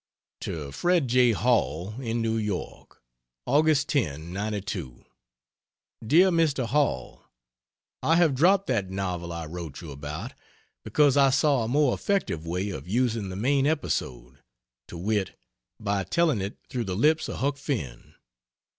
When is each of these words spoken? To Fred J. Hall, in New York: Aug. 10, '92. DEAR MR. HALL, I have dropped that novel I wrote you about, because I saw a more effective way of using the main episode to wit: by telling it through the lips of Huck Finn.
To 0.39 0.71
Fred 0.71 1.07
J. 1.09 1.31
Hall, 1.33 1.93
in 2.01 2.23
New 2.23 2.35
York: 2.37 3.03
Aug. 3.47 3.85
10, 3.85 4.33
'92. 4.33 5.05
DEAR 6.07 6.31
MR. 6.31 6.65
HALL, 6.65 7.29
I 8.01 8.15
have 8.15 8.33
dropped 8.33 8.65
that 8.65 8.89
novel 8.89 9.31
I 9.31 9.45
wrote 9.45 9.79
you 9.79 9.91
about, 9.91 10.33
because 10.83 11.17
I 11.17 11.29
saw 11.29 11.61
a 11.61 11.67
more 11.67 11.93
effective 11.93 12.47
way 12.47 12.71
of 12.71 12.87
using 12.87 13.29
the 13.29 13.35
main 13.35 13.67
episode 13.67 14.39
to 14.87 14.97
wit: 14.97 15.37
by 15.79 16.03
telling 16.03 16.41
it 16.41 16.57
through 16.67 16.85
the 16.85 16.95
lips 16.95 17.29
of 17.29 17.35
Huck 17.35 17.57
Finn. 17.57 18.15